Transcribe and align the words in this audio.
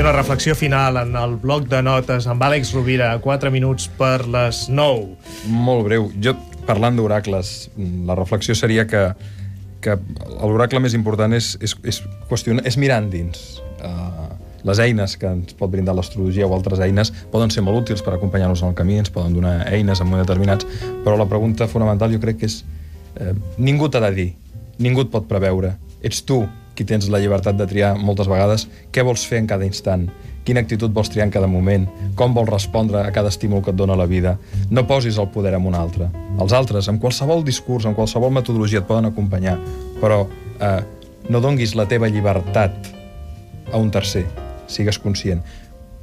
una 0.00 0.12
reflexió 0.12 0.54
final 0.54 0.96
en 0.98 1.16
el 1.16 1.36
bloc 1.40 1.68
de 1.72 1.78
notes 1.80 2.26
amb 2.28 2.42
Àlex 2.44 2.74
Rovira, 2.74 3.14
4 3.24 3.48
minuts 3.50 3.86
per 3.96 4.26
les 4.28 4.66
9. 4.68 5.14
Molt 5.48 5.86
breu. 5.86 6.10
Jo, 6.20 6.34
parlant 6.68 6.98
d'oracles, 6.98 7.70
la 8.04 8.16
reflexió 8.18 8.52
seria 8.58 8.84
que, 8.90 9.06
que 9.80 9.94
l'oracle 10.42 10.82
més 10.84 10.92
important 10.98 11.32
és, 11.32 11.54
és, 11.64 11.72
és, 11.88 12.02
qüestionar, 12.28 12.66
és 12.68 12.76
mirar 12.76 12.98
endins. 13.06 13.62
Uh, 13.80 14.34
les 14.68 14.82
eines 14.84 15.16
que 15.16 15.30
ens 15.32 15.56
pot 15.56 15.72
brindar 15.72 15.96
l'astrologia 15.96 16.44
o 16.44 16.52
altres 16.52 16.82
eines 16.84 17.14
poden 17.32 17.54
ser 17.54 17.64
molt 17.64 17.86
útils 17.86 18.04
per 18.04 18.18
acompanyar-nos 18.18 18.66
en 18.66 18.74
el 18.74 18.76
camí, 18.76 18.98
ens 19.00 19.14
poden 19.14 19.32
donar 19.38 19.62
eines 19.70 20.04
en 20.04 20.10
moments 20.10 20.28
determinats, 20.28 20.68
però 21.06 21.16
la 21.16 21.28
pregunta 21.30 21.70
fonamental 21.72 22.12
jo 22.12 22.20
crec 22.20 22.42
que 22.42 22.50
és 22.50 22.60
eh, 23.16 23.32
ningú 23.56 23.88
t'ha 23.88 24.04
de 24.10 24.12
dir, 24.18 24.30
ningú 24.76 25.06
et 25.06 25.14
pot 25.14 25.24
preveure, 25.30 25.72
ets 26.04 26.20
tu 26.26 26.42
qui 26.76 26.84
tens 26.84 27.08
la 27.10 27.18
llibertat 27.22 27.56
de 27.56 27.66
triar 27.66 27.96
moltes 27.96 28.28
vegades 28.28 28.68
què 28.92 29.02
vols 29.06 29.24
fer 29.26 29.40
en 29.40 29.48
cada 29.50 29.66
instant, 29.66 30.06
quina 30.46 30.62
actitud 30.62 30.92
vols 30.94 31.10
triar 31.10 31.26
en 31.26 31.32
cada 31.34 31.48
moment, 31.50 31.88
com 32.14 32.34
vols 32.36 32.52
respondre 32.52 33.00
a 33.02 33.10
cada 33.12 33.32
estímul 33.32 33.64
que 33.64 33.72
et 33.74 33.78
dona 33.78 33.96
la 33.98 34.06
vida. 34.06 34.36
No 34.70 34.86
posis 34.86 35.18
el 35.18 35.30
poder 35.34 35.56
en 35.58 35.66
un 35.66 35.74
altre. 35.74 36.06
Els 36.38 36.54
altres, 36.54 36.86
amb 36.92 37.02
qualsevol 37.02 37.42
discurs, 37.44 37.88
amb 37.88 37.98
qualsevol 37.98 38.30
metodologia 38.30 38.84
et 38.84 38.86
poden 38.86 39.10
acompanyar, 39.10 39.56
però 39.98 40.22
eh, 40.60 40.80
no 41.28 41.42
donguis 41.42 41.74
la 41.74 41.88
teva 41.90 42.06
llibertat 42.12 42.92
a 43.72 43.80
un 43.80 43.90
tercer. 43.90 44.26
Sigues 44.70 45.00
conscient. 45.02 45.42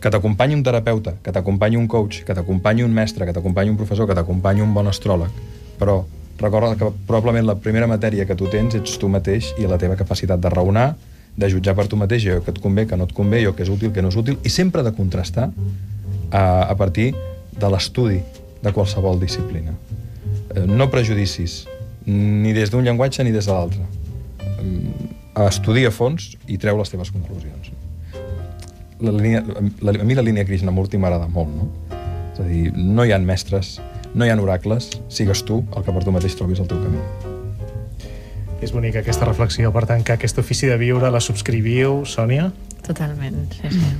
Que 0.00 0.12
t'acompanyi 0.12 0.58
un 0.58 0.62
terapeuta, 0.66 1.14
que 1.24 1.32
t'acompanyi 1.32 1.80
un 1.80 1.88
coach, 1.88 2.20
que 2.26 2.36
t'acompanyi 2.36 2.84
un 2.84 2.92
mestre, 2.92 3.24
que 3.24 3.32
t'acompanyi 3.32 3.72
un 3.72 3.80
professor, 3.80 4.06
que 4.06 4.14
t'acompanyi 4.14 4.60
un 4.60 4.74
bon 4.76 4.92
astròleg. 4.92 5.32
Però 5.80 6.02
recorda 6.38 6.76
que 6.76 6.90
probablement 7.06 7.46
la 7.46 7.56
primera 7.56 7.86
matèria 7.86 8.26
que 8.26 8.36
tu 8.36 8.48
tens 8.52 8.74
ets 8.76 8.98
tu 9.00 9.08
mateix 9.08 9.52
i 9.58 9.68
la 9.68 9.78
teva 9.78 9.96
capacitat 9.96 10.40
de 10.40 10.50
raonar, 10.52 10.94
de 11.36 11.48
jutjar 11.52 11.76
per 11.76 11.86
tu 11.88 11.96
mateix 12.00 12.26
allò 12.26 12.42
que 12.44 12.52
et 12.54 12.60
convé, 12.62 12.86
que 12.86 12.96
no 12.96 13.04
et 13.08 13.14
convé, 13.16 13.42
allò 13.42 13.54
que 13.56 13.64
és 13.64 13.72
útil, 13.72 13.92
que 13.92 14.02
no 14.02 14.12
és 14.12 14.16
útil, 14.16 14.38
i 14.42 14.52
sempre 14.52 14.84
de 14.84 14.92
contrastar 14.96 15.50
a, 16.30 16.42
a 16.70 16.74
partir 16.76 17.12
de 17.56 17.70
l'estudi 17.72 18.20
de 18.62 18.72
qualsevol 18.72 19.20
disciplina. 19.20 19.74
Eh, 20.54 20.64
no 20.66 20.88
prejudicis, 20.90 21.64
ni 22.06 22.52
des 22.56 22.72
d'un 22.72 22.84
llenguatge 22.84 23.24
ni 23.24 23.32
des 23.32 23.46
de 23.46 23.52
l'altre. 23.52 23.84
Eh, 24.56 25.46
estudia 25.46 25.92
a 25.92 25.94
fons 25.94 26.32
i 26.48 26.56
treu 26.60 26.78
les 26.78 26.92
teves 26.92 27.12
conclusions. 27.12 27.72
La 29.04 29.12
línia, 29.12 29.42
la, 29.84 29.92
a 29.92 30.04
mi 30.08 30.16
la 30.16 30.24
línia 30.24 30.46
Krishnamurti 30.48 30.96
m'agrada 30.96 31.28
molt, 31.28 31.52
no? 31.52 31.68
És 32.32 32.40
a 32.40 32.46
dir, 32.48 32.70
no 32.76 33.04
hi 33.04 33.12
ha 33.12 33.18
mestres, 33.20 33.76
no 34.16 34.24
hi 34.24 34.32
ha 34.32 34.36
oracles, 34.40 34.88
sigues 35.12 35.44
tu 35.44 35.60
el 35.76 35.84
que 35.84 35.92
per 35.92 36.02
tu 36.02 36.12
mateix 36.14 36.34
trobis 36.38 36.60
el 36.62 36.68
teu 36.70 36.80
camí. 36.80 36.98
És 38.64 38.72
bonica 38.72 39.02
aquesta 39.02 39.28
reflexió, 39.28 39.68
per 39.74 39.84
tant, 39.84 40.02
que 40.02 40.14
aquest 40.16 40.38
ofici 40.40 40.66
de 40.70 40.78
viure 40.80 41.10
la 41.12 41.20
subscriviu, 41.20 42.00
Sònia? 42.08 42.48
Totalment, 42.86 43.42
sí, 43.52 43.68
sí. 43.74 43.90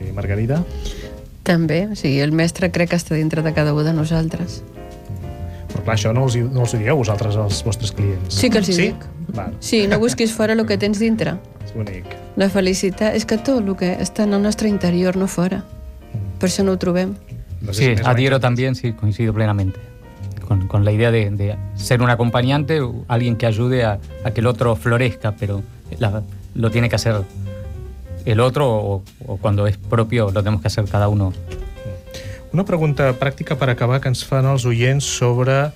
Sí, 0.00 0.10
Margarida? 0.12 0.64
També, 1.46 1.84
o 1.92 1.98
sigui, 1.98 2.18
el 2.24 2.34
mestre 2.34 2.72
crec 2.74 2.90
que 2.90 2.98
està 2.98 3.14
dintre 3.14 3.46
de 3.46 3.52
cada 3.54 3.74
un 3.74 3.86
de 3.86 3.94
nosaltres. 3.94 4.60
Però 5.70 5.84
clar, 5.84 5.94
això 5.94 6.10
no 6.12 6.26
els, 6.26 6.36
no 6.50 6.66
els 6.66 6.74
ho 6.74 6.80
dieu 6.82 6.98
vosaltres 6.98 7.38
als 7.38 7.62
vostres 7.64 7.94
clients. 7.94 8.34
Sí 8.34 8.50
que 8.50 8.58
els 8.58 8.68
hi 8.68 8.74
sí? 8.74 8.88
dic. 8.90 9.06
Val, 9.32 9.54
Sí, 9.62 9.86
no 9.86 10.00
busquis 10.02 10.34
fora 10.34 10.58
el 10.58 10.66
que 10.66 10.76
tens 10.76 10.98
dintre. 10.98 11.36
és 11.64 11.70
bonic. 11.76 12.10
La 12.36 12.50
felicitat 12.50 13.14
és 13.14 13.24
que 13.28 13.38
tot 13.38 13.62
el 13.62 13.76
que 13.78 13.94
està 14.02 14.26
en 14.26 14.34
el 14.34 14.42
nostre 14.42 14.68
interior, 14.68 15.16
no 15.16 15.30
fora. 15.30 15.62
Per 16.42 16.50
això 16.50 16.66
no 16.66 16.74
ho 16.74 16.82
trobem. 16.82 17.14
Sí, 17.72 17.86
menys 17.86 18.06
adhiero 18.06 18.40
también, 18.40 18.74
sí, 18.74 18.92
coincido 18.92 19.32
plenamente. 19.32 19.78
Con, 20.46 20.66
con 20.66 20.84
la 20.84 20.92
idea 20.92 21.10
de, 21.10 21.30
de 21.30 21.56
ser 21.76 22.02
un 22.02 22.10
acompañante, 22.10 22.80
alguien 23.08 23.36
que 23.36 23.46
ayude 23.46 23.84
a, 23.84 23.98
a 24.24 24.30
que 24.32 24.40
el 24.40 24.46
otro 24.46 24.74
florezca, 24.76 25.32
pero 25.38 25.62
la- 25.98 26.22
lo 26.54 26.70
tiene 26.70 26.88
que 26.88 26.96
hacer 26.96 27.22
el 28.24 28.40
otro 28.40 28.68
o, 28.70 29.02
o 29.26 29.36
cuando 29.38 29.66
es 29.66 29.76
propio 29.76 30.30
lo 30.30 30.42
tenemos 30.42 30.60
que 30.60 30.68
hacer 30.68 30.84
cada 30.84 31.08
uno. 31.08 31.32
Una 32.52 32.64
pregunta 32.66 33.14
pràctica 33.18 33.56
per 33.56 33.70
acabar 33.72 34.00
que 34.02 34.10
ens 34.12 34.26
fan 34.28 34.44
els 34.44 34.66
oients 34.68 35.04
sobre 35.16 35.70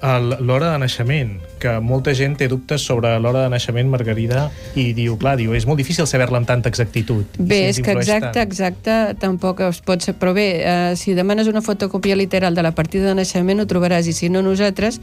l'hora 0.00 0.72
de 0.72 0.78
naixement, 0.80 1.34
que 1.60 1.74
molta 1.84 2.14
gent 2.16 2.38
té 2.40 2.48
dubtes 2.48 2.82
sobre 2.86 3.12
l'hora 3.20 3.44
de 3.44 3.50
naixement, 3.52 3.90
Margarida, 3.92 4.46
i 4.74 4.90
diu, 4.96 5.18
clar, 5.20 5.36
diu, 5.36 5.52
és 5.54 5.66
molt 5.68 5.80
difícil 5.80 6.08
saber-la 6.08 6.40
amb 6.40 6.48
tanta 6.48 6.72
exactitud. 6.72 7.36
Bé, 7.36 7.60
si 7.60 7.66
ens 7.68 7.78
és 7.78 7.84
que 7.84 7.96
exacte, 7.98 8.32
tant. 8.32 8.46
exacte, 8.46 8.96
tampoc 9.20 9.60
es 9.68 9.82
pot 9.84 10.00
ser... 10.00 10.16
Però 10.20 10.32
bé, 10.36 10.48
eh, 10.64 10.96
si 10.96 11.12
demanes 11.16 11.50
una 11.52 11.60
fotocòpia 11.60 12.16
literal 12.16 12.56
de 12.56 12.64
la 12.64 12.72
partida 12.72 13.10
de 13.10 13.18
naixement 13.20 13.60
ho 13.60 13.68
trobaràs, 13.68 14.08
i 14.08 14.16
si 14.16 14.32
no 14.32 14.42
nosaltres, 14.46 15.00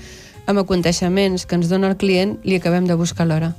amb 0.48 0.64
aconteixements 0.64 1.46
que 1.46 1.60
ens 1.60 1.70
dona 1.70 1.94
el 1.94 1.98
client, 2.02 2.40
li 2.44 2.58
acabem 2.58 2.90
de 2.90 2.98
buscar 2.98 3.30
l'hora. 3.30 3.54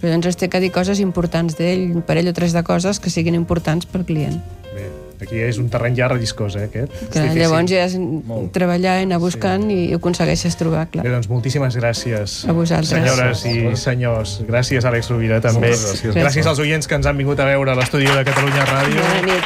Però 0.00 0.10
llavors 0.10 0.38
té 0.40 0.48
que 0.48 0.62
dir 0.62 0.72
coses 0.72 0.98
importants 0.98 1.58
d'ell, 1.58 1.90
un 1.92 2.02
parell 2.02 2.32
o 2.32 2.34
tres 2.34 2.56
de 2.56 2.64
coses 2.64 2.98
que 2.98 3.12
siguin 3.12 3.36
importants 3.36 3.86
pel 3.86 4.06
client. 4.08 4.40
Bé, 4.72 4.88
aquí 5.22 5.38
és 5.38 5.58
un 5.58 5.68
terreny 5.68 5.96
ja 5.96 6.08
relliscós, 6.08 6.56
eh, 6.56 6.64
aquest. 6.68 6.92
És 6.92 7.08
Que 7.08 7.20
difícil. 7.20 7.40
llavors 7.42 7.70
ja 7.70 7.84
és 7.84 7.96
Molt. 7.98 8.52
treballar, 8.52 9.02
anar 9.02 9.18
buscant 9.18 9.64
sí. 9.68 9.88
i 9.90 9.94
ho 9.94 9.98
aconsegueixes 9.98 10.56
trobar, 10.56 10.86
clar. 10.90 11.04
Bé, 11.04 11.10
doncs 11.10 11.28
moltíssimes 11.28 11.76
gràcies. 11.76 12.48
A 12.48 12.52
vosaltres. 12.52 12.88
Senyores 12.88 13.44
i 13.46 13.76
senyors. 13.76 14.40
Gràcies, 14.46 14.84
Àlex 14.84 15.08
Rovira, 15.10 15.40
també. 15.40 15.68
Moltes 15.70 16.02
gràcies. 16.02 16.14
gràcies 16.14 16.46
als 16.46 16.58
oients 16.58 16.86
que 16.86 16.94
ens 16.94 17.06
han 17.06 17.16
vingut 17.16 17.38
a 17.40 17.44
veure 17.44 17.70
a 17.70 17.74
l'estudi 17.74 18.06
de 18.06 18.24
Catalunya 18.24 18.64
Ràdio. 18.66 19.00
Bona 19.00 19.22
nit. 19.22 19.44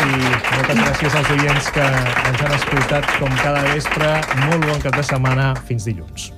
I 0.00 0.12
moltes 0.56 0.76
gràcies 0.76 1.14
als 1.14 1.30
oients 1.30 1.70
que 1.70 1.80
ens 1.84 2.42
han 2.42 2.52
escoltat 2.52 3.04
com 3.18 3.28
cada 3.42 3.62
vespre. 3.74 4.20
Molt 4.46 4.66
bon 4.66 4.80
cap 4.80 4.96
de 4.96 5.02
setmana. 5.02 5.54
Fins 5.66 5.84
dilluns. 5.84 6.32